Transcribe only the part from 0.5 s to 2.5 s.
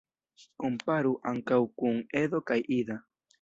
Komparu ankaŭ kun "Edo"